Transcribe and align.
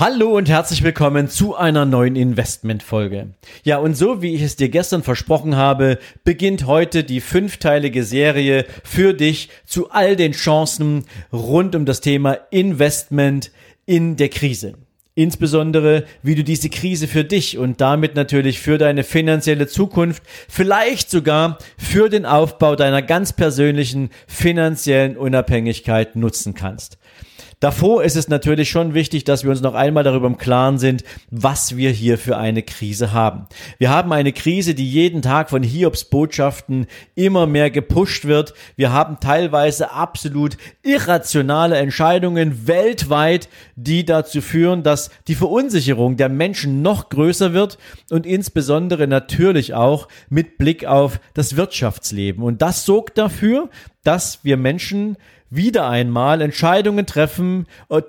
Hallo 0.00 0.34
und 0.34 0.48
herzlich 0.48 0.82
willkommen 0.82 1.28
zu 1.28 1.56
einer 1.56 1.84
neuen 1.84 2.16
Investmentfolge. 2.16 3.34
Ja, 3.64 3.76
und 3.76 3.94
so 3.94 4.22
wie 4.22 4.34
ich 4.34 4.40
es 4.40 4.56
dir 4.56 4.70
gestern 4.70 5.02
versprochen 5.02 5.56
habe, 5.56 5.98
beginnt 6.24 6.66
heute 6.66 7.04
die 7.04 7.20
fünfteilige 7.20 8.02
Serie 8.02 8.64
für 8.82 9.12
dich 9.12 9.50
zu 9.66 9.90
all 9.90 10.16
den 10.16 10.32
Chancen 10.32 11.04
rund 11.34 11.74
um 11.74 11.84
das 11.84 12.00
Thema 12.00 12.32
Investment 12.50 13.50
in 13.84 14.16
der 14.16 14.30
Krise. 14.30 14.78
Insbesondere, 15.16 16.04
wie 16.22 16.34
du 16.34 16.44
diese 16.44 16.70
Krise 16.70 17.06
für 17.06 17.24
dich 17.24 17.58
und 17.58 17.82
damit 17.82 18.14
natürlich 18.14 18.58
für 18.58 18.78
deine 18.78 19.04
finanzielle 19.04 19.66
Zukunft, 19.66 20.22
vielleicht 20.48 21.10
sogar 21.10 21.58
für 21.76 22.08
den 22.08 22.24
Aufbau 22.24 22.74
deiner 22.74 23.02
ganz 23.02 23.34
persönlichen 23.34 24.08
finanziellen 24.26 25.18
Unabhängigkeit 25.18 26.16
nutzen 26.16 26.54
kannst. 26.54 26.96
Davor 27.60 28.02
ist 28.02 28.16
es 28.16 28.28
natürlich 28.28 28.70
schon 28.70 28.94
wichtig, 28.94 29.24
dass 29.24 29.44
wir 29.44 29.50
uns 29.50 29.60
noch 29.60 29.74
einmal 29.74 30.02
darüber 30.02 30.26
im 30.26 30.38
Klaren 30.38 30.78
sind, 30.78 31.04
was 31.30 31.76
wir 31.76 31.90
hier 31.90 32.16
für 32.16 32.38
eine 32.38 32.62
Krise 32.62 33.12
haben. 33.12 33.48
Wir 33.76 33.90
haben 33.90 34.14
eine 34.14 34.32
Krise, 34.32 34.74
die 34.74 34.90
jeden 34.90 35.20
Tag 35.20 35.50
von 35.50 35.62
Hiobs 35.62 36.06
Botschaften 36.06 36.86
immer 37.14 37.46
mehr 37.46 37.70
gepusht 37.70 38.24
wird. 38.24 38.54
Wir 38.76 38.92
haben 38.92 39.18
teilweise 39.20 39.92
absolut 39.92 40.56
irrationale 40.82 41.76
Entscheidungen 41.76 42.66
weltweit, 42.66 43.50
die 43.76 44.06
dazu 44.06 44.40
führen, 44.40 44.82
dass 44.82 45.10
die 45.28 45.34
Verunsicherung 45.34 46.16
der 46.16 46.30
Menschen 46.30 46.80
noch 46.80 47.10
größer 47.10 47.52
wird 47.52 47.76
und 48.08 48.24
insbesondere 48.24 49.06
natürlich 49.06 49.74
auch 49.74 50.08
mit 50.30 50.56
Blick 50.56 50.86
auf 50.86 51.20
das 51.34 51.56
Wirtschaftsleben. 51.56 52.42
Und 52.42 52.62
das 52.62 52.86
sorgt 52.86 53.18
dafür, 53.18 53.68
dass 54.02 54.44
wir 54.44 54.56
Menschen 54.56 55.18
wieder 55.50 55.88
einmal 55.88 56.40
Entscheidungen 56.40 57.06
treffen, 57.06 57.49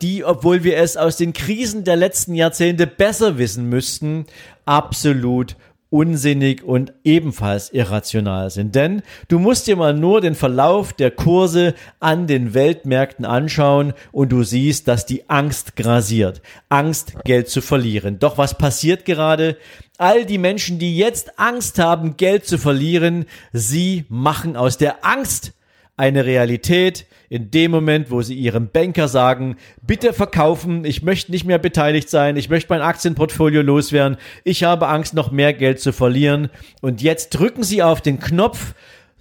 die, 0.02 0.23
obwohl 0.23 0.64
wir 0.64 0.78
es 0.78 0.97
aus 0.97 1.17
den 1.17 1.34
Krisen 1.34 1.84
der 1.84 1.95
letzten 1.95 2.34
Jahrzehnte 2.34 2.88
besser 2.88 3.38
wissen 3.38 3.70
müssten, 3.70 4.25
absolut 4.66 5.56
unsinnig 5.92 6.64
und 6.64 6.94
ebenfalls 7.03 7.69
irrational 7.72 8.50
sind. 8.50 8.73
Denn 8.75 9.03
du 9.28 9.38
musst 9.39 9.67
dir 9.67 9.75
mal 9.75 9.94
nur 9.94 10.22
den 10.22 10.36
Verlauf 10.36 10.94
der 10.94 11.12
Kurse 11.12 11.75
an 12.00 12.28
den 12.28 12.53
Weltmärkten 12.53 13.25
anschauen 13.25 13.94
und 14.14 14.31
du 14.31 14.44
siehst, 14.44 14.88
dass 14.88 15.06
die 15.06 15.30
Angst 15.30 15.75
grasiert. 15.75 16.42
Angst, 16.69 17.14
Geld 17.25 17.50
zu 17.50 17.62
verlieren. 17.62 18.19
Doch 18.19 18.38
was 18.38 18.58
passiert 18.58 19.03
gerade? 19.03 19.58
All 19.97 20.25
die 20.25 20.38
Menschen, 20.38 20.80
die 20.80 20.97
jetzt 20.97 21.38
Angst 21.38 21.78
haben, 21.78 22.16
Geld 22.16 22.45
zu 22.45 22.58
verlieren, 22.58 23.25
sie 23.52 24.06
machen 24.08 24.56
aus 24.56 24.78
der 24.78 25.06
Angst 25.06 25.52
eine 25.97 26.25
Realität 26.25 27.06
in 27.32 27.50
dem 27.50 27.72
Moment, 27.72 28.12
wo 28.12 28.22
sie 28.22 28.36
ihrem 28.36 28.68
Banker 28.68 29.08
sagen, 29.08 29.56
bitte 29.82 30.12
verkaufen, 30.12 30.84
ich 30.84 31.02
möchte 31.02 31.32
nicht 31.32 31.46
mehr 31.46 31.60
beteiligt 31.60 32.10
sein, 32.10 32.36
ich 32.36 32.50
möchte 32.50 32.74
mein 32.74 32.82
Aktienportfolio 32.82 33.62
loswerden, 33.62 34.18
ich 34.44 34.66
habe 34.66 34.90
Angst, 34.90 35.14
noch 35.14 35.32
mehr 35.32 35.54
Geld 35.54 35.80
zu 35.80 35.94
verlieren. 35.94 36.50
Und 36.82 37.02
jetzt 37.02 37.30
drücken 37.30 37.64
sie 37.64 37.84
auf 37.84 38.02
den 38.02 38.20
Knopf, 38.20 38.74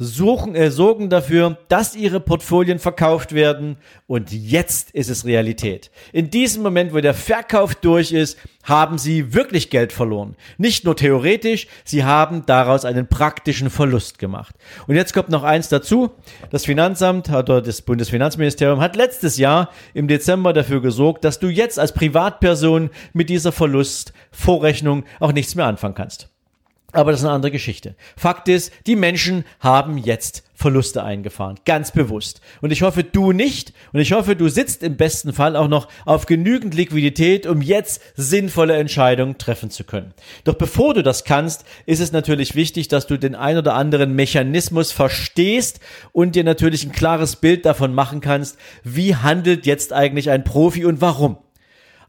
suchen, 0.02 0.54
äh, 0.54 0.70
sorgen 0.70 1.10
dafür, 1.10 1.58
dass 1.68 1.94
ihre 1.94 2.20
Portfolien 2.20 2.78
verkauft 2.78 3.34
werden 3.34 3.76
und 4.06 4.32
jetzt 4.32 4.90
ist 4.92 5.10
es 5.10 5.26
Realität. 5.26 5.90
In 6.12 6.30
diesem 6.30 6.62
Moment, 6.62 6.94
wo 6.94 7.00
der 7.00 7.12
Verkauf 7.12 7.74
durch 7.74 8.10
ist, 8.10 8.38
haben 8.64 8.96
sie 8.96 9.34
wirklich 9.34 9.68
Geld 9.68 9.92
verloren. 9.92 10.36
Nicht 10.56 10.86
nur 10.86 10.96
theoretisch, 10.96 11.66
sie 11.84 12.02
haben 12.02 12.46
daraus 12.46 12.86
einen 12.86 13.08
praktischen 13.08 13.68
Verlust 13.68 14.18
gemacht. 14.18 14.54
Und 14.86 14.96
jetzt 14.96 15.12
kommt 15.12 15.28
noch 15.28 15.42
eins 15.42 15.68
dazu. 15.68 16.10
Das 16.50 16.64
Finanzamt 16.64 17.28
oder 17.28 17.60
das 17.60 17.82
Bundesfinanzministerium 17.82 18.80
hat 18.80 18.96
letztes 18.96 19.36
Jahr 19.36 19.68
im 19.92 20.08
Dezember 20.08 20.54
dafür 20.54 20.80
gesorgt, 20.80 21.24
dass 21.24 21.40
du 21.40 21.48
jetzt 21.48 21.78
als 21.78 21.92
Privatperson 21.92 22.88
mit 23.12 23.28
dieser 23.28 23.52
Verlustvorrechnung 23.52 25.04
auch 25.20 25.32
nichts 25.32 25.54
mehr 25.54 25.66
anfangen 25.66 25.94
kannst. 25.94 26.30
Aber 26.92 27.12
das 27.12 27.20
ist 27.20 27.26
eine 27.26 27.34
andere 27.34 27.52
Geschichte. 27.52 27.94
Fakt 28.16 28.48
ist, 28.48 28.72
die 28.86 28.96
Menschen 28.96 29.44
haben 29.60 29.96
jetzt 29.98 30.44
Verluste 30.60 31.02
eingefahren. 31.02 31.58
Ganz 31.64 31.90
bewusst. 31.90 32.42
Und 32.60 32.70
ich 32.70 32.82
hoffe, 32.82 33.02
du 33.02 33.32
nicht. 33.32 33.72
Und 33.94 34.00
ich 34.00 34.12
hoffe, 34.12 34.36
du 34.36 34.48
sitzt 34.48 34.82
im 34.82 34.96
besten 34.98 35.32
Fall 35.32 35.56
auch 35.56 35.68
noch 35.68 35.88
auf 36.04 36.26
genügend 36.26 36.74
Liquidität, 36.74 37.46
um 37.46 37.62
jetzt 37.62 38.02
sinnvolle 38.14 38.76
Entscheidungen 38.76 39.38
treffen 39.38 39.70
zu 39.70 39.84
können. 39.84 40.12
Doch 40.44 40.54
bevor 40.54 40.92
du 40.92 41.02
das 41.02 41.24
kannst, 41.24 41.64
ist 41.86 42.00
es 42.00 42.12
natürlich 42.12 42.56
wichtig, 42.56 42.88
dass 42.88 43.06
du 43.06 43.18
den 43.18 43.34
ein 43.34 43.56
oder 43.56 43.74
anderen 43.74 44.14
Mechanismus 44.14 44.92
verstehst 44.92 45.80
und 46.12 46.34
dir 46.34 46.44
natürlich 46.44 46.84
ein 46.84 46.92
klares 46.92 47.36
Bild 47.36 47.64
davon 47.64 47.94
machen 47.94 48.20
kannst, 48.20 48.58
wie 48.84 49.16
handelt 49.16 49.64
jetzt 49.64 49.94
eigentlich 49.94 50.28
ein 50.28 50.44
Profi 50.44 50.84
und 50.84 51.00
warum. 51.00 51.38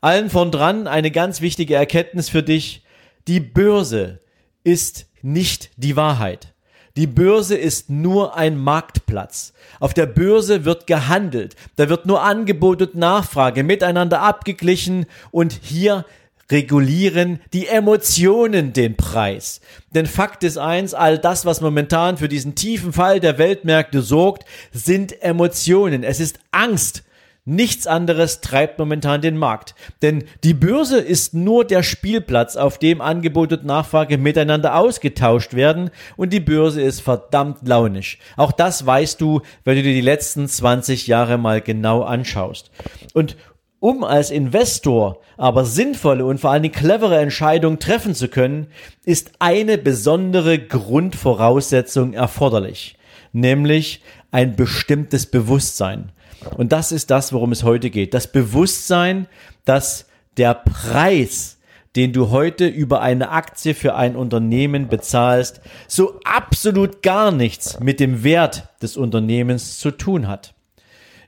Allen 0.01 0.29
von 0.29 0.51
dran 0.51 0.87
eine 0.87 1.11
ganz 1.11 1.39
wichtige 1.39 1.75
Erkenntnis 1.75 2.27
für 2.27 2.43
dich. 2.43 2.83
Die 3.27 3.39
Börse 3.39 4.19
ist 4.63 5.07
nicht 5.21 5.71
die 5.77 5.95
Wahrheit. 5.95 6.53
Die 6.97 7.07
Börse 7.07 7.55
ist 7.55 7.89
nur 7.89 8.35
ein 8.35 8.57
Marktplatz. 8.57 9.53
Auf 9.79 9.93
der 9.93 10.07
Börse 10.07 10.65
wird 10.65 10.87
gehandelt. 10.87 11.55
Da 11.77 11.87
wird 11.87 12.05
nur 12.05 12.21
Angebot 12.21 12.81
und 12.81 12.95
Nachfrage 12.95 13.63
miteinander 13.63 14.21
abgeglichen 14.21 15.05
und 15.31 15.57
hier 15.61 16.05
regulieren 16.51 17.39
die 17.53 17.67
Emotionen 17.67 18.73
den 18.73 18.97
Preis. 18.97 19.61
Denn 19.95 20.05
Fakt 20.05 20.43
ist 20.43 20.57
eins, 20.57 20.93
all 20.93 21.17
das, 21.17 21.45
was 21.45 21.61
momentan 21.61 22.17
für 22.17 22.27
diesen 22.27 22.55
tiefen 22.55 22.91
Fall 22.91 23.21
der 23.21 23.37
Weltmärkte 23.37 24.01
sorgt, 24.01 24.45
sind 24.73 25.21
Emotionen. 25.21 26.03
Es 26.03 26.19
ist 26.19 26.39
Angst 26.51 27.03
Nichts 27.43 27.87
anderes 27.87 28.39
treibt 28.41 28.77
momentan 28.77 29.21
den 29.21 29.35
Markt. 29.35 29.73
Denn 30.03 30.25
die 30.43 30.53
Börse 30.53 30.99
ist 30.99 31.33
nur 31.33 31.65
der 31.65 31.81
Spielplatz, 31.81 32.55
auf 32.55 32.77
dem 32.77 33.01
Angebot 33.01 33.51
und 33.51 33.65
Nachfrage 33.65 34.19
miteinander 34.19 34.75
ausgetauscht 34.75 35.55
werden 35.55 35.89
und 36.17 36.33
die 36.33 36.39
Börse 36.39 36.83
ist 36.83 37.01
verdammt 37.01 37.67
launisch. 37.67 38.19
Auch 38.37 38.51
das 38.51 38.85
weißt 38.85 39.19
du, 39.19 39.41
wenn 39.63 39.75
du 39.75 39.81
dir 39.81 39.93
die 39.93 40.01
letzten 40.01 40.47
20 40.47 41.07
Jahre 41.07 41.39
mal 41.39 41.61
genau 41.61 42.03
anschaust. 42.03 42.69
Und 43.15 43.37
um 43.79 44.03
als 44.03 44.29
Investor 44.29 45.19
aber 45.35 45.65
sinnvolle 45.65 46.23
und 46.23 46.39
vor 46.39 46.51
allen 46.51 46.61
Dingen 46.61 46.75
clevere 46.75 47.17
Entscheidungen 47.17 47.79
treffen 47.79 48.13
zu 48.13 48.27
können, 48.27 48.67
ist 49.03 49.31
eine 49.39 49.79
besondere 49.79 50.59
Grundvoraussetzung 50.59 52.13
erforderlich, 52.13 52.99
nämlich 53.33 54.03
ein 54.29 54.55
bestimmtes 54.55 55.25
Bewusstsein. 55.25 56.11
Und 56.57 56.71
das 56.71 56.91
ist 56.91 57.11
das, 57.11 57.33
worum 57.33 57.51
es 57.51 57.63
heute 57.63 57.89
geht. 57.89 58.13
Das 58.13 58.31
Bewusstsein, 58.31 59.27
dass 59.65 60.07
der 60.37 60.53
Preis, 60.53 61.57
den 61.95 62.13
du 62.13 62.29
heute 62.29 62.67
über 62.67 63.01
eine 63.01 63.29
Aktie 63.29 63.73
für 63.73 63.95
ein 63.95 64.15
Unternehmen 64.15 64.87
bezahlst, 64.87 65.61
so 65.87 66.19
absolut 66.23 67.03
gar 67.03 67.31
nichts 67.31 67.79
mit 67.79 67.99
dem 67.99 68.23
Wert 68.23 68.69
des 68.81 68.97
Unternehmens 68.97 69.77
zu 69.77 69.91
tun 69.91 70.27
hat. 70.27 70.53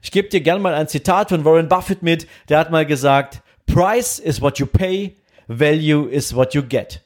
Ich 0.02 0.12
gebe 0.12 0.30
dir 0.30 0.42
gern 0.42 0.62
mal 0.62 0.74
ein 0.74 0.88
Zitat 0.88 1.30
von 1.30 1.46
Warren 1.46 1.70
Buffett 1.70 2.02
mit, 2.02 2.28
der 2.50 2.60
hat 2.60 2.72
mal 2.72 2.86
gesagt, 2.86 3.42
Price 3.66 4.20
is 4.20 4.42
what 4.42 4.60
you 4.60 4.66
pay, 4.66 5.16
value 5.48 6.08
is 6.08 6.36
what 6.36 6.54
you 6.54 6.64
get. 6.64 7.02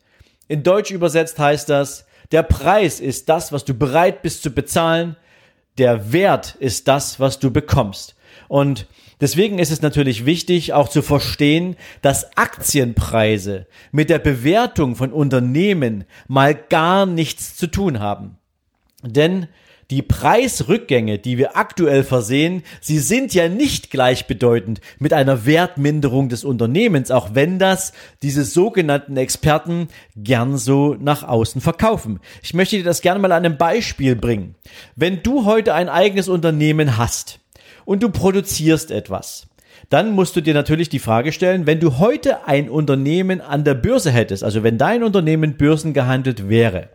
In 0.47 0.63
Deutsch 0.63 0.91
übersetzt 0.91 1.37
heißt 1.37 1.69
das, 1.69 2.05
der 2.31 2.43
Preis 2.43 2.99
ist 2.99 3.29
das, 3.29 3.51
was 3.51 3.65
du 3.65 3.73
bereit 3.73 4.21
bist 4.21 4.43
zu 4.43 4.51
bezahlen, 4.51 5.15
der 5.77 6.11
Wert 6.11 6.55
ist 6.59 6.87
das, 6.87 7.19
was 7.19 7.39
du 7.39 7.51
bekommst. 7.51 8.15
Und 8.47 8.87
deswegen 9.21 9.59
ist 9.59 9.71
es 9.71 9.81
natürlich 9.81 10.25
wichtig, 10.25 10.73
auch 10.73 10.89
zu 10.89 11.01
verstehen, 11.01 11.75
dass 12.01 12.37
Aktienpreise 12.37 13.67
mit 13.91 14.09
der 14.09 14.19
Bewertung 14.19 14.95
von 14.95 15.11
Unternehmen 15.11 16.05
mal 16.27 16.55
gar 16.55 17.05
nichts 17.05 17.55
zu 17.55 17.67
tun 17.67 17.99
haben. 17.99 18.37
Denn 19.03 19.47
die 19.89 20.01
Preisrückgänge, 20.01 21.17
die 21.17 21.37
wir 21.37 21.55
aktuell 21.55 22.03
versehen, 22.03 22.63
sie 22.81 22.99
sind 22.99 23.33
ja 23.33 23.47
nicht 23.47 23.89
gleichbedeutend 23.89 24.81
mit 24.99 25.13
einer 25.13 25.45
Wertminderung 25.45 26.29
des 26.29 26.43
Unternehmens, 26.43 27.09
auch 27.09 27.35
wenn 27.35 27.57
das 27.57 27.93
diese 28.21 28.43
sogenannten 28.43 29.15
Experten 29.15 29.87
gern 30.15 30.57
so 30.57 30.95
nach 30.99 31.23
außen 31.23 31.61
verkaufen. 31.61 32.19
Ich 32.41 32.53
möchte 32.53 32.77
dir 32.77 32.83
das 32.83 33.01
gerne 33.01 33.19
mal 33.19 33.31
an 33.31 33.45
einem 33.45 33.57
Beispiel 33.57 34.15
bringen. 34.15 34.55
Wenn 34.95 35.23
du 35.23 35.45
heute 35.45 35.73
ein 35.73 35.89
eigenes 35.89 36.27
Unternehmen 36.27 36.97
hast 36.97 37.39
und 37.85 38.03
du 38.03 38.09
produzierst 38.09 38.91
etwas, 38.91 39.47
dann 39.89 40.11
musst 40.11 40.35
du 40.35 40.41
dir 40.41 40.53
natürlich 40.53 40.89
die 40.89 40.99
Frage 40.99 41.31
stellen, 41.31 41.65
wenn 41.65 41.79
du 41.79 41.97
heute 41.97 42.45
ein 42.45 42.69
Unternehmen 42.69 43.39
an 43.39 43.63
der 43.63 43.75
Börse 43.75 44.11
hättest, 44.11 44.43
also 44.43 44.63
wenn 44.63 44.77
dein 44.77 45.03
Unternehmen 45.03 45.55
börsengehandelt 45.55 46.49
wäre, 46.49 46.89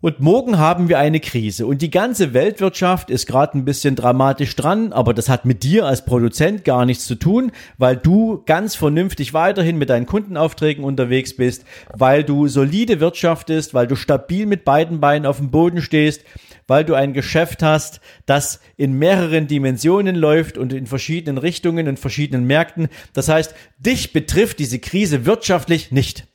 und 0.00 0.20
morgen 0.20 0.58
haben 0.58 0.88
wir 0.88 0.98
eine 0.98 1.20
Krise 1.20 1.66
und 1.66 1.80
die 1.80 1.90
ganze 1.90 2.34
Weltwirtschaft 2.34 3.08
ist 3.08 3.26
gerade 3.26 3.56
ein 3.56 3.64
bisschen 3.64 3.96
dramatisch 3.96 4.54
dran, 4.54 4.92
aber 4.92 5.14
das 5.14 5.28
hat 5.28 5.44
mit 5.46 5.62
dir 5.62 5.86
als 5.86 6.04
Produzent 6.04 6.64
gar 6.64 6.84
nichts 6.84 7.06
zu 7.06 7.14
tun, 7.14 7.50
weil 7.78 7.96
du 7.96 8.42
ganz 8.44 8.74
vernünftig 8.74 9.32
weiterhin 9.32 9.78
mit 9.78 9.88
deinen 9.88 10.06
Kundenaufträgen 10.06 10.84
unterwegs 10.84 11.34
bist, 11.34 11.64
weil 11.94 12.24
du 12.24 12.46
solide 12.46 13.00
wirtschaftest, 13.00 13.72
weil 13.72 13.86
du 13.86 13.96
stabil 13.96 14.44
mit 14.44 14.64
beiden 14.64 15.00
Beinen 15.00 15.24
auf 15.24 15.38
dem 15.38 15.50
Boden 15.50 15.80
stehst, 15.80 16.22
weil 16.66 16.84
du 16.84 16.94
ein 16.94 17.12
Geschäft 17.12 17.62
hast, 17.62 18.00
das 18.26 18.60
in 18.76 18.92
mehreren 18.92 19.46
Dimensionen 19.46 20.16
läuft 20.16 20.58
und 20.58 20.72
in 20.72 20.86
verschiedenen 20.86 21.38
Richtungen 21.38 21.88
und 21.88 21.98
verschiedenen 21.98 22.44
Märkten. 22.46 22.88
Das 23.12 23.28
heißt, 23.28 23.54
dich 23.78 24.12
betrifft 24.12 24.58
diese 24.58 24.78
Krise 24.78 25.24
wirtschaftlich 25.24 25.90
nicht. 25.90 26.26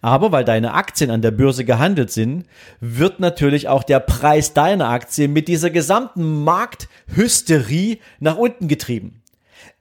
Aber 0.00 0.32
weil 0.32 0.44
deine 0.44 0.74
Aktien 0.74 1.10
an 1.10 1.22
der 1.22 1.30
Börse 1.30 1.64
gehandelt 1.64 2.10
sind, 2.10 2.44
wird 2.80 3.20
natürlich 3.20 3.68
auch 3.68 3.82
der 3.82 4.00
Preis 4.00 4.54
deiner 4.54 4.88
Aktie 4.88 5.28
mit 5.28 5.48
dieser 5.48 5.70
gesamten 5.70 6.44
Markthysterie 6.44 7.98
nach 8.20 8.36
unten 8.36 8.68
getrieben. 8.68 9.22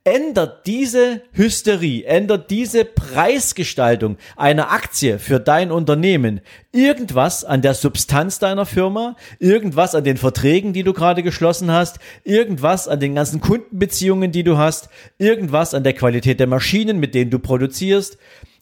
Ändert 0.03 0.65
diese 0.65 1.21
Hysterie, 1.33 2.05
ändert 2.05 2.49
diese 2.49 2.85
Preisgestaltung 2.85 4.15
einer 4.37 4.71
Aktie 4.71 5.19
für 5.19 5.37
dein 5.37 5.69
Unternehmen 5.69 6.39
irgendwas 6.71 7.43
an 7.43 7.61
der 7.61 7.73
Substanz 7.73 8.39
deiner 8.39 8.65
Firma, 8.65 9.17
irgendwas 9.39 9.95
an 9.95 10.05
den 10.05 10.15
Verträgen, 10.15 10.71
die 10.71 10.83
du 10.83 10.93
gerade 10.93 11.23
geschlossen 11.23 11.73
hast, 11.73 11.99
irgendwas 12.23 12.87
an 12.87 13.01
den 13.01 13.15
ganzen 13.15 13.41
Kundenbeziehungen, 13.41 14.31
die 14.31 14.43
du 14.43 14.57
hast, 14.57 14.87
irgendwas 15.17 15.73
an 15.73 15.83
der 15.83 15.93
Qualität 15.93 16.39
der 16.39 16.47
Maschinen, 16.47 16.99
mit 17.01 17.13
denen 17.13 17.29
du 17.29 17.39
produzierst, 17.39 18.17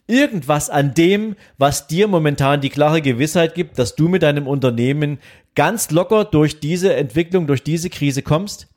irgendwas 0.07 0.69
an 0.69 0.93
dem, 0.93 1.35
was 1.57 1.87
dir 1.87 2.07
momentan 2.07 2.61
die 2.61 2.69
klare 2.69 3.01
Gewissheit 3.01 3.55
gibt, 3.55 3.79
dass 3.79 3.95
du 3.95 4.07
mit 4.07 4.23
deinem 4.23 4.47
Unternehmen 4.47 5.19
ganz 5.55 5.91
locker 5.91 6.25
durch 6.25 6.59
diese 6.59 6.95
Entwicklung, 6.95 7.47
durch 7.47 7.63
diese 7.63 7.89
Krise 7.89 8.21
kommst? 8.21 8.67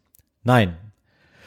Nein. 0.43 0.77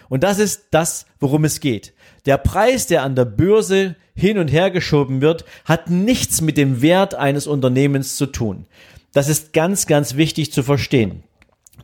Und 0.10 0.24
das 0.24 0.40
ist 0.40 0.68
das, 0.72 1.06
worum 1.20 1.46
es 1.46 1.60
geht. 1.60 1.94
Der 2.26 2.38
Preis, 2.38 2.86
der 2.86 3.04
an 3.04 3.16
der 3.16 3.26
Börse 3.26 3.96
hin 4.14 4.38
und 4.38 4.50
her 4.50 4.70
geschoben 4.70 5.22
wird, 5.22 5.46
hat 5.66 5.90
nichts 5.90 6.42
mit 6.42 6.58
dem 6.58 6.82
Wert 6.82 7.16
eines 7.16 7.48
Unternehmens 7.48 8.18
zu 8.18 8.28
tun. 8.28 8.68
Das 9.14 9.28
ist 9.28 9.54
ganz, 9.54 9.88
ganz 9.88 10.16
wichtig 10.16 10.52
zu 10.52 10.64
verstehen. 10.64 11.24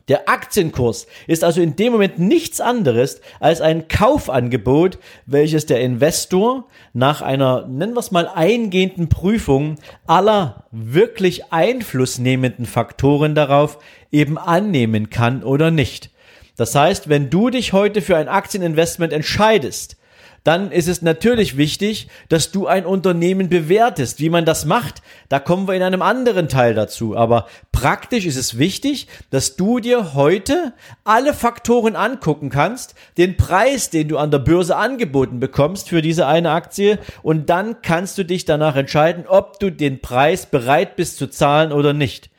Der 0.06 0.28
Aktienkurs 0.28 1.06
ist 1.26 1.44
also 1.44 1.60
in 1.60 1.76
dem 1.76 1.92
Moment 1.92 2.18
nichts 2.18 2.60
anderes 2.60 3.20
als 3.40 3.60
ein 3.60 3.88
Kaufangebot, 3.88 4.98
welches 5.26 5.66
der 5.66 5.80
Investor 5.80 6.66
nach 6.92 7.20
einer, 7.20 7.66
nennen 7.66 7.94
wir 7.94 8.00
es 8.00 8.10
mal, 8.10 8.28
eingehenden 8.28 9.08
Prüfung 9.08 9.76
aller 10.06 10.64
wirklich 10.70 11.52
einflussnehmenden 11.52 12.64
Faktoren 12.64 13.34
darauf 13.34 13.78
eben 14.12 14.38
annehmen 14.38 15.10
kann 15.10 15.42
oder 15.42 15.70
nicht. 15.70 16.10
Das 16.56 16.74
heißt, 16.74 17.08
wenn 17.08 17.30
du 17.30 17.50
dich 17.50 17.72
heute 17.72 18.00
für 18.00 18.16
ein 18.16 18.28
Aktieninvestment 18.28 19.12
entscheidest, 19.12 19.97
dann 20.44 20.70
ist 20.70 20.88
es 20.88 21.02
natürlich 21.02 21.56
wichtig, 21.56 22.08
dass 22.28 22.50
du 22.50 22.66
ein 22.66 22.86
Unternehmen 22.86 23.48
bewertest. 23.48 24.20
Wie 24.20 24.30
man 24.30 24.44
das 24.44 24.64
macht, 24.64 25.02
da 25.28 25.38
kommen 25.38 25.68
wir 25.68 25.74
in 25.74 25.82
einem 25.82 26.02
anderen 26.02 26.48
Teil 26.48 26.74
dazu. 26.74 27.16
Aber 27.16 27.46
praktisch 27.72 28.26
ist 28.26 28.36
es 28.36 28.58
wichtig, 28.58 29.08
dass 29.30 29.56
du 29.56 29.78
dir 29.80 30.14
heute 30.14 30.72
alle 31.04 31.34
Faktoren 31.34 31.96
angucken 31.96 32.50
kannst, 32.50 32.94
den 33.16 33.36
Preis, 33.36 33.90
den 33.90 34.08
du 34.08 34.18
an 34.18 34.30
der 34.30 34.38
Börse 34.38 34.76
angeboten 34.76 35.40
bekommst 35.40 35.88
für 35.88 36.02
diese 36.02 36.26
eine 36.26 36.50
Aktie 36.50 36.98
und 37.22 37.50
dann 37.50 37.82
kannst 37.82 38.18
du 38.18 38.24
dich 38.24 38.44
danach 38.44 38.76
entscheiden, 38.76 39.26
ob 39.26 39.58
du 39.60 39.70
den 39.70 40.00
Preis 40.00 40.46
bereit 40.46 40.96
bist 40.96 41.18
zu 41.18 41.28
zahlen 41.28 41.72
oder 41.72 41.92
nicht. 41.92 42.30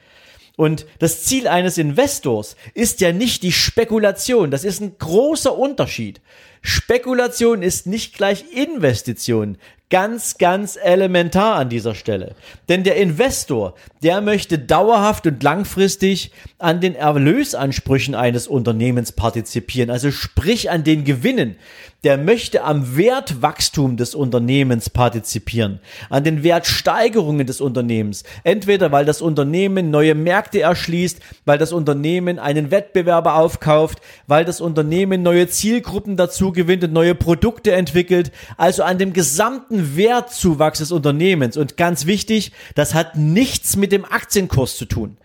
Und 0.60 0.88
das 1.00 1.24
Ziel 1.24 1.48
eines 1.48 1.78
Investors 1.78 2.58
ist 2.74 3.00
ja 3.00 3.14
nicht 3.14 3.44
die 3.44 3.54
Spekulation. 3.54 4.52
Das 4.52 4.66
ist 4.66 4.82
ein 4.82 4.98
großer 4.98 5.58
Unterschied. 5.58 6.20
Spekulation 6.62 7.62
ist 7.62 7.88
nicht 7.88 8.14
gleich 8.14 8.44
Investition. 8.52 9.58
Ganz, 9.92 10.38
ganz 10.38 10.78
elementar 10.80 11.56
an 11.56 11.70
dieser 11.70 11.96
Stelle. 11.96 12.36
Denn 12.70 12.84
der 12.84 12.98
Investor, 12.98 13.74
der 14.04 14.22
möchte 14.22 14.60
dauerhaft 14.60 15.26
und 15.26 15.42
langfristig 15.42 16.32
an 16.60 16.80
den 16.80 16.94
Erlösansprüchen 16.94 18.14
eines 18.14 18.48
Unternehmens 18.48 19.12
partizipieren, 19.12 19.90
also 19.90 20.12
sprich 20.12 20.70
an 20.70 20.84
den 20.84 21.06
Gewinnen. 21.06 21.56
Der 22.04 22.18
möchte 22.18 22.64
am 22.64 22.96
Wertwachstum 22.96 23.98
des 23.98 24.16
Unternehmens 24.16 24.90
partizipieren, 24.90 25.80
an 26.10 26.24
den 26.24 26.44
Wertsteigerungen 26.44 27.46
des 27.46 27.60
Unternehmens. 27.60 28.24
Entweder 28.46 28.94
weil 28.94 29.04
das 29.04 29.22
Unternehmen 29.22 29.90
neue 29.90 30.16
Märkte 30.16 30.62
erschließt, 30.62 31.20
weil 31.44 31.58
das 31.58 31.74
Unternehmen 31.74 32.40
einen 32.40 32.72
Wettbewerber 32.72 33.36
aufkauft, 33.36 34.00
weil 34.28 34.46
das 34.46 34.62
Unternehmen 34.62 35.24
neue 35.24 35.50
Zielgruppen 35.50 36.16
dazu 36.16 36.54
gewinnt 36.54 36.86
und 36.86 36.94
neue 36.94 37.16
Produkte 37.16 37.74
entwickelt, 37.74 38.32
also 38.56 38.84
an 38.84 38.98
dem 38.98 39.12
gesamten 39.12 39.79
Wertzuwachs 39.96 40.80
des 40.80 40.92
Unternehmens. 40.92 41.58
Und 41.58 41.78
ganz 41.78 42.06
wichtig, 42.06 42.52
das 42.76 42.94
hat 42.94 43.16
nichts 43.16 43.76
mit 43.76 43.92
dem 43.92 44.06
Aktienkurs 44.06 44.78
zu 44.78 44.86
tun. 44.86 45.18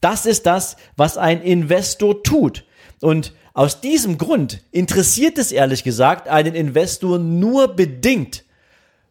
Das 0.00 0.26
ist 0.26 0.46
das, 0.46 0.76
was 0.96 1.18
ein 1.18 1.42
Investor 1.42 2.22
tut. 2.22 2.64
Und 3.00 3.34
aus 3.52 3.80
diesem 3.80 4.18
Grund 4.18 4.60
interessiert 4.70 5.38
es 5.38 5.52
ehrlich 5.52 5.84
gesagt 5.84 6.28
einen 6.28 6.54
Investor 6.54 7.18
nur 7.18 7.74
bedingt, 7.74 8.44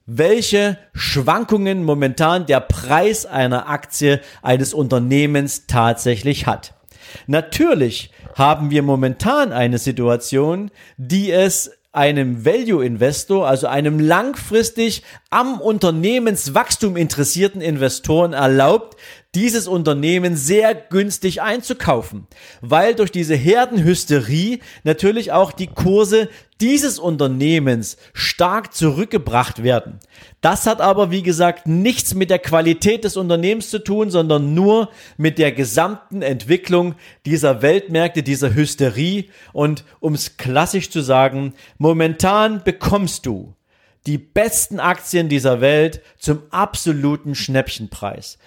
welche 0.05 0.77
Schwankungen 0.93 1.83
momentan 1.83 2.45
der 2.45 2.61
Preis 2.61 3.25
einer 3.25 3.69
Aktie 3.69 4.21
eines 4.41 4.73
Unternehmens 4.73 5.67
tatsächlich 5.67 6.47
hat. 6.47 6.73
Natürlich 7.27 8.11
haben 8.35 8.71
wir 8.71 8.81
momentan 8.81 9.51
eine 9.51 9.77
Situation, 9.77 10.71
die 10.97 11.31
es 11.31 11.71
einem 11.91 12.45
Value 12.45 12.85
Investor, 12.85 13.47
also 13.47 13.67
einem 13.67 13.99
langfristig 13.99 15.03
am 15.31 15.59
Unternehmenswachstum 15.59 16.95
interessierten 16.95 17.61
Investoren 17.61 18.33
erlaubt, 18.33 18.95
dieses 19.35 19.67
Unternehmen 19.67 20.35
sehr 20.35 20.73
günstig 20.73 21.41
einzukaufen, 21.41 22.25
weil 22.61 22.95
durch 22.95 23.11
diese 23.11 23.35
Herdenhysterie 23.35 24.59
natürlich 24.83 25.31
auch 25.31 25.51
die 25.51 25.67
Kurse 25.67 26.29
dieses 26.59 26.97
Unternehmens 26.97 27.97
stark 28.13 28.73
zurückgebracht 28.73 29.63
werden. 29.63 29.99
Das 30.41 30.65
hat 30.65 30.81
aber, 30.81 31.11
wie 31.11 31.21
gesagt, 31.21 31.67
nichts 31.67 32.15
mit 32.15 32.31
der 32.31 32.39
Qualität 32.39 33.03
des 33.03 33.17
Unternehmens 33.17 33.69
zu 33.69 33.79
tun, 33.79 34.09
sondern 34.09 34.55
nur 34.55 34.89
mit 35.17 35.37
der 35.37 35.51
gesamten 35.51 36.23
Entwicklung 36.23 36.95
dieser 37.25 37.61
Weltmärkte, 37.61 38.23
dieser 38.23 38.55
Hysterie. 38.55 39.29
Und 39.53 39.85
um 39.99 40.15
es 40.15 40.37
klassisch 40.37 40.89
zu 40.89 41.01
sagen, 41.01 41.53
momentan 41.77 42.63
bekommst 42.63 43.27
du 43.27 43.53
die 44.07 44.17
besten 44.17 44.79
Aktien 44.79 45.29
dieser 45.29 45.61
Welt 45.61 46.01
zum 46.17 46.41
absoluten 46.49 47.35
Schnäppchenpreis. 47.35 48.39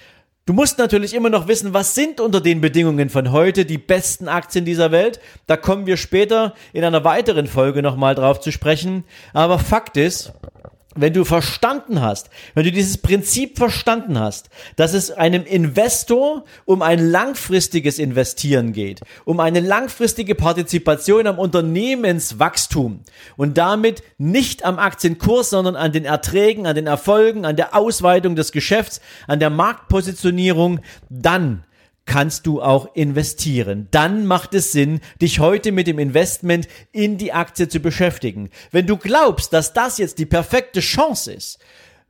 Du 0.44 0.54
musst 0.54 0.78
natürlich 0.78 1.14
immer 1.14 1.30
noch 1.30 1.46
wissen, 1.46 1.72
was 1.72 1.94
sind 1.94 2.20
unter 2.20 2.40
den 2.40 2.60
Bedingungen 2.60 3.10
von 3.10 3.30
heute 3.30 3.64
die 3.64 3.78
besten 3.78 4.26
Aktien 4.26 4.64
dieser 4.64 4.90
Welt. 4.90 5.20
Da 5.46 5.56
kommen 5.56 5.86
wir 5.86 5.96
später 5.96 6.54
in 6.72 6.82
einer 6.82 7.04
weiteren 7.04 7.46
Folge 7.46 7.80
nochmal 7.80 8.16
drauf 8.16 8.40
zu 8.40 8.50
sprechen. 8.50 9.04
Aber 9.32 9.60
Fakt 9.60 9.96
ist, 9.96 10.32
wenn 10.94 11.12
du 11.12 11.24
verstanden 11.24 12.00
hast, 12.00 12.30
wenn 12.54 12.64
du 12.64 12.72
dieses 12.72 12.98
Prinzip 12.98 13.58
verstanden 13.58 14.18
hast, 14.18 14.50
dass 14.76 14.94
es 14.94 15.10
einem 15.10 15.44
Investor 15.44 16.44
um 16.64 16.82
ein 16.82 16.98
langfristiges 17.10 17.98
Investieren 17.98 18.72
geht, 18.72 19.00
um 19.24 19.40
eine 19.40 19.60
langfristige 19.60 20.34
Partizipation 20.34 21.26
am 21.26 21.38
Unternehmenswachstum 21.38 23.00
und 23.36 23.58
damit 23.58 24.02
nicht 24.18 24.64
am 24.64 24.78
Aktienkurs, 24.78 25.50
sondern 25.50 25.76
an 25.76 25.92
den 25.92 26.04
Erträgen, 26.04 26.66
an 26.66 26.74
den 26.74 26.86
Erfolgen, 26.86 27.44
an 27.44 27.56
der 27.56 27.74
Ausweitung 27.74 28.36
des 28.36 28.52
Geschäfts, 28.52 29.00
an 29.26 29.40
der 29.40 29.50
Marktpositionierung, 29.50 30.80
dann 31.08 31.64
kannst 32.04 32.46
du 32.46 32.60
auch 32.60 32.94
investieren. 32.94 33.88
Dann 33.90 34.26
macht 34.26 34.54
es 34.54 34.72
Sinn, 34.72 35.00
dich 35.20 35.38
heute 35.38 35.72
mit 35.72 35.86
dem 35.86 35.98
Investment 35.98 36.68
in 36.92 37.18
die 37.18 37.32
Aktie 37.32 37.68
zu 37.68 37.80
beschäftigen. 37.80 38.50
Wenn 38.70 38.86
du 38.86 38.96
glaubst, 38.96 39.52
dass 39.52 39.72
das 39.72 39.98
jetzt 39.98 40.18
die 40.18 40.26
perfekte 40.26 40.80
Chance 40.80 41.32
ist, 41.32 41.58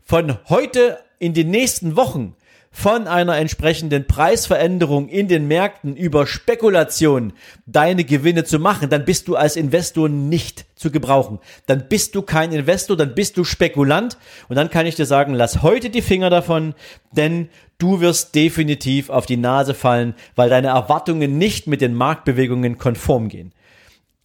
von 0.03 0.39
heute 0.49 0.99
in 1.19 1.35
den 1.35 1.51
nächsten 1.51 1.97
Wochen 1.97 2.35
von 2.73 3.07
einer 3.07 3.37
entsprechenden 3.37 4.07
Preisveränderung 4.07 5.09
in 5.09 5.29
den 5.29 5.47
Märkten 5.47 5.95
über 5.95 6.27
Spekulation 6.27 7.35
deine 7.67 8.05
Gewinne 8.05 8.45
zu 8.45 8.59
machen, 8.59 8.89
dann 8.89 9.05
bist 9.05 9.29
du 9.29 9.37
als 9.37 9.57
Investor 9.57 10.09
nicht 10.09 10.65
zu 10.75 10.91
gebrauchen. 10.91 11.39
Dann 11.67 11.87
bist 11.89 12.15
du 12.15 12.23
kein 12.23 12.51
Investor, 12.51 12.97
dann 12.97 13.15
bist 13.15 13.37
du 13.37 13.45
Spekulant 13.45 14.17
und 14.49 14.57
dann 14.57 14.71
kann 14.71 14.87
ich 14.87 14.95
dir 14.95 15.07
sagen, 15.07 15.35
lass 15.35 15.63
heute 15.63 15.91
die 15.91 16.03
Finger 16.03 16.31
davon, 16.31 16.75
denn 17.13 17.51
du 17.77 18.01
wirst 18.01 18.35
definitiv 18.35 19.11
auf 19.11 19.27
die 19.27 19.37
Nase 19.37 19.75
fallen, 19.75 20.15
weil 20.35 20.49
deine 20.49 20.69
Erwartungen 20.69 21.37
nicht 21.37 21.67
mit 21.67 21.83
den 21.83 21.95
Marktbewegungen 21.95 22.79
konform 22.79 23.29
gehen. 23.29 23.53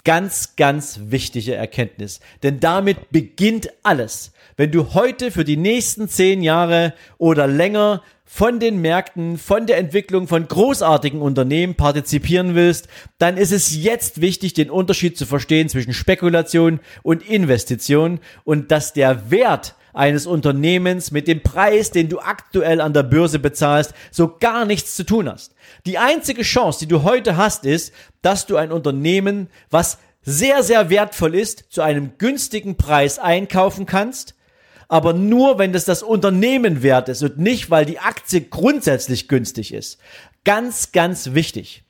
Ganz, 0.06 0.56
ganz 0.56 1.02
wichtige 1.04 1.56
Erkenntnis. 1.56 2.22
Denn 2.42 2.62
damit 2.62 3.12
beginnt 3.12 3.68
alles. 3.84 4.32
Wenn 4.56 4.72
du 4.72 4.94
heute 4.94 5.32
für 5.32 5.44
die 5.44 5.58
nächsten 5.58 6.08
zehn 6.08 6.42
Jahre 6.42 6.94
oder 7.18 7.46
länger 7.46 8.02
von 8.30 8.60
den 8.60 8.82
Märkten, 8.82 9.38
von 9.38 9.66
der 9.66 9.78
Entwicklung 9.78 10.28
von 10.28 10.48
großartigen 10.48 11.22
Unternehmen 11.22 11.76
partizipieren 11.76 12.56
willst, 12.56 12.90
dann 13.18 13.38
ist 13.38 13.54
es 13.54 13.74
jetzt 13.74 14.20
wichtig, 14.20 14.54
den 14.54 14.70
Unterschied 14.70 15.18
zu 15.18 15.26
verstehen 15.26 15.70
zwischen 15.70 15.94
Spekulation 15.94 16.82
und 17.04 17.28
Investition 17.28 18.20
und 18.44 18.70
dass 18.70 18.92
der 18.92 19.32
Wert 19.32 19.76
eines 19.94 20.28
Unternehmens 20.28 21.12
mit 21.12 21.28
dem 21.28 21.42
Preis, 21.42 21.90
den 21.90 22.10
du 22.10 22.20
aktuell 22.20 22.82
an 22.82 22.94
der 22.94 23.04
Börse 23.04 23.40
bezahlst, 23.40 23.94
so 24.12 24.36
gar 24.38 24.66
nichts 24.66 24.96
zu 24.96 25.06
tun 25.06 25.30
hast. 25.30 25.56
Die 25.86 25.98
einzige 25.98 26.44
Chance, 26.44 26.80
die 26.80 26.88
du 26.88 27.04
heute 27.04 27.38
hast, 27.38 27.66
ist, 27.66 27.94
dass 28.22 28.46
du 28.46 28.58
ein 28.58 28.74
Unternehmen, 28.74 29.48
was 29.70 29.98
sehr, 30.22 30.62
sehr 30.62 30.90
wertvoll 30.90 31.34
ist, 31.34 31.66
zu 31.70 31.82
einem 31.82 32.12
günstigen 32.18 32.76
Preis 32.76 33.18
einkaufen 33.18 33.86
kannst, 33.86 34.36
aber 34.88 35.14
nur, 35.14 35.60
wenn 35.60 35.74
das 35.74 35.86
das 35.86 36.04
Unternehmen 36.04 36.84
wert 36.84 37.10
ist 37.10 37.24
und 37.24 37.38
nicht, 37.38 37.70
weil 37.70 37.86
die 37.86 38.00
Aktie 38.00 38.42
grundsätzlich 38.42 39.28
günstig 39.28 39.74
ist. 39.74 40.00
Ganz, 40.44 40.92
ganz 40.92 41.34
wichtig. 41.34 41.84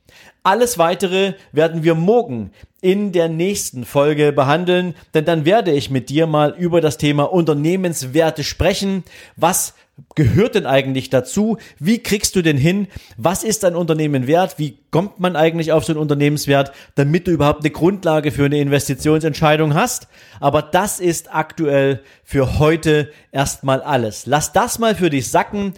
Alles 0.43 0.77
weitere 0.77 1.33
werden 1.51 1.83
wir 1.83 1.93
morgen 1.93 2.51
in 2.81 3.11
der 3.11 3.27
nächsten 3.27 3.85
Folge 3.85 4.31
behandeln, 4.31 4.95
denn 5.13 5.25
dann 5.25 5.45
werde 5.45 5.71
ich 5.71 5.89
mit 5.89 6.09
dir 6.09 6.25
mal 6.25 6.55
über 6.57 6.79
das 6.79 6.97
Thema 6.97 7.23
Unternehmenswerte 7.23 8.43
sprechen. 8.43 9.03
Was 9.35 9.73
gehört 10.15 10.55
denn 10.55 10.65
eigentlich 10.65 11.09
dazu? 11.09 11.57
Wie 11.79 11.99
kriegst 12.01 12.35
du 12.35 12.41
denn 12.41 12.57
hin? 12.57 12.87
Was 13.17 13.43
ist 13.43 13.65
ein 13.65 13.75
Unternehmen 13.75 14.27
wert? 14.27 14.59
Wie 14.59 14.77
kommt 14.91 15.19
man 15.19 15.35
eigentlich 15.35 15.71
auf 15.71 15.85
so 15.85 15.93
einen 15.93 15.99
Unternehmenswert, 15.99 16.71
damit 16.95 17.27
du 17.27 17.31
überhaupt 17.31 17.61
eine 17.61 17.71
Grundlage 17.71 18.31
für 18.31 18.45
eine 18.45 18.59
Investitionsentscheidung 18.59 19.73
hast? 19.73 20.07
Aber 20.39 20.61
das 20.61 20.99
ist 20.99 21.33
aktuell 21.33 22.01
für 22.23 22.59
heute 22.59 23.11
erstmal 23.31 23.81
alles. 23.81 24.25
Lass 24.25 24.53
das 24.53 24.79
mal 24.79 24.95
für 24.95 25.09
dich 25.09 25.29
sacken. 25.29 25.73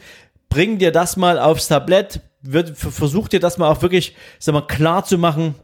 Bring 0.49 0.79
dir 0.79 0.91
das 0.91 1.17
mal 1.17 1.39
aufs 1.39 1.67
Tablett. 1.67 2.21
Versuch 2.73 3.27
dir 3.27 3.39
das 3.39 3.57
mal 3.57 3.69
auch 3.69 3.81
wirklich, 3.81 4.15
sag 4.39 4.53
mal, 4.53 4.67
klar 4.67 5.03
zu 5.05 5.17
machen, 5.17 5.55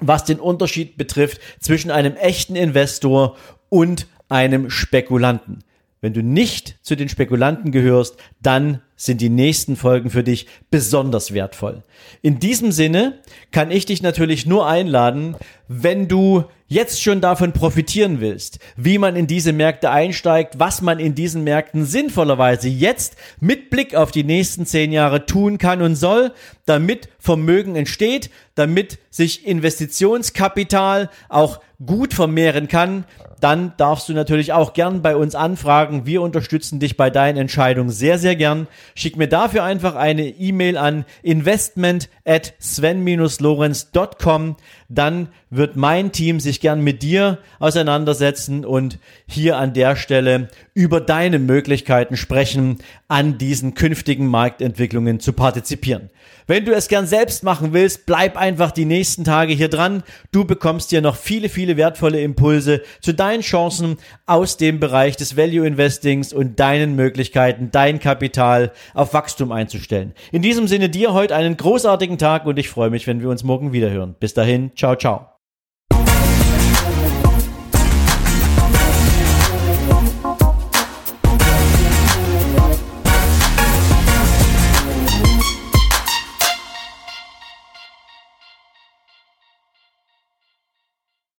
was 0.00 0.24
den 0.24 0.40
Unterschied 0.40 0.96
betrifft 0.96 1.40
zwischen 1.60 1.90
einem 1.90 2.16
echten 2.16 2.56
Investor 2.56 3.36
und 3.68 4.06
einem 4.28 4.70
Spekulanten. 4.70 5.62
Wenn 6.04 6.12
du 6.12 6.22
nicht 6.22 6.76
zu 6.82 6.96
den 6.96 7.08
Spekulanten 7.08 7.72
gehörst, 7.72 8.18
dann 8.42 8.82
sind 8.94 9.22
die 9.22 9.30
nächsten 9.30 9.74
Folgen 9.74 10.10
für 10.10 10.22
dich 10.22 10.46
besonders 10.70 11.32
wertvoll. 11.32 11.82
In 12.20 12.38
diesem 12.38 12.72
Sinne 12.72 13.20
kann 13.52 13.70
ich 13.70 13.86
dich 13.86 14.02
natürlich 14.02 14.44
nur 14.44 14.66
einladen, 14.66 15.34
wenn 15.66 16.06
du 16.06 16.44
jetzt 16.66 17.02
schon 17.02 17.22
davon 17.22 17.52
profitieren 17.52 18.20
willst, 18.20 18.58
wie 18.76 18.98
man 18.98 19.16
in 19.16 19.26
diese 19.26 19.54
Märkte 19.54 19.90
einsteigt, 19.90 20.58
was 20.58 20.82
man 20.82 20.98
in 20.98 21.14
diesen 21.14 21.42
Märkten 21.42 21.86
sinnvollerweise 21.86 22.68
jetzt 22.68 23.16
mit 23.40 23.70
Blick 23.70 23.94
auf 23.94 24.10
die 24.10 24.24
nächsten 24.24 24.66
zehn 24.66 24.92
Jahre 24.92 25.24
tun 25.24 25.56
kann 25.56 25.80
und 25.80 25.96
soll, 25.96 26.32
damit 26.66 27.08
Vermögen 27.18 27.76
entsteht, 27.76 28.28
damit 28.54 28.98
sich 29.10 29.46
Investitionskapital 29.46 31.10
auch 31.28 31.60
gut 31.84 32.14
vermehren 32.14 32.68
kann, 32.68 33.04
dann 33.40 33.74
darfst 33.76 34.08
du 34.08 34.14
natürlich 34.14 34.52
auch 34.54 34.72
gern 34.72 35.02
bei 35.02 35.16
uns 35.16 35.34
anfragen. 35.34 36.06
Wir 36.06 36.22
unterstützen 36.22 36.80
dich 36.80 36.96
bei 36.96 37.10
deinen 37.10 37.36
Entscheidungen 37.36 37.90
sehr, 37.90 38.18
sehr 38.18 38.36
gern. 38.36 38.68
Schick 38.94 39.18
mir 39.18 39.28
dafür 39.28 39.64
einfach 39.64 39.96
eine 39.96 40.28
E-Mail 40.28 40.78
an 40.78 41.04
investment 41.22 42.08
at 42.24 42.54
sven-lorenz.com. 42.58 44.56
Dann 44.88 45.28
wird 45.50 45.76
mein 45.76 46.10
Team 46.12 46.40
sich 46.40 46.60
gern 46.60 46.80
mit 46.80 47.02
dir 47.02 47.38
auseinandersetzen 47.58 48.64
und 48.64 48.98
hier 49.26 49.58
an 49.58 49.74
der 49.74 49.96
Stelle 49.96 50.48
über 50.72 51.02
deine 51.02 51.38
Möglichkeiten 51.38 52.16
sprechen, 52.16 52.78
an 53.08 53.36
diesen 53.36 53.74
künftigen 53.74 54.26
Marktentwicklungen 54.26 55.20
zu 55.20 55.34
partizipieren. 55.34 56.08
Wenn 56.46 56.64
du 56.64 56.74
es 56.74 56.88
gern 56.88 57.06
selbst 57.06 57.42
machen 57.42 57.72
willst, 57.72 58.06
bleib 58.06 58.36
einfach 58.44 58.72
die 58.72 58.84
nächsten 58.84 59.24
Tage 59.24 59.54
hier 59.54 59.68
dran. 59.68 60.02
Du 60.30 60.44
bekommst 60.44 60.90
hier 60.90 61.00
noch 61.00 61.16
viele, 61.16 61.48
viele 61.48 61.78
wertvolle 61.78 62.20
Impulse 62.20 62.82
zu 63.00 63.14
deinen 63.14 63.40
Chancen 63.40 63.96
aus 64.26 64.58
dem 64.58 64.80
Bereich 64.80 65.16
des 65.16 65.34
Value 65.36 65.66
Investings 65.66 66.34
und 66.34 66.60
deinen 66.60 66.94
Möglichkeiten, 66.94 67.70
dein 67.72 68.00
Kapital 68.00 68.72
auf 68.92 69.14
Wachstum 69.14 69.50
einzustellen. 69.50 70.12
In 70.30 70.42
diesem 70.42 70.68
Sinne 70.68 70.90
dir 70.90 71.14
heute 71.14 71.34
einen 71.34 71.56
großartigen 71.56 72.18
Tag 72.18 72.44
und 72.44 72.58
ich 72.58 72.68
freue 72.68 72.90
mich, 72.90 73.06
wenn 73.06 73.22
wir 73.22 73.30
uns 73.30 73.44
morgen 73.44 73.72
wieder 73.72 73.90
hören. 73.90 74.14
Bis 74.20 74.34
dahin, 74.34 74.72
ciao, 74.76 74.94
ciao. 74.94 75.33